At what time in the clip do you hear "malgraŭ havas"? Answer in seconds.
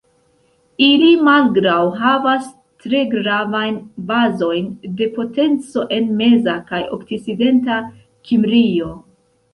1.25-2.47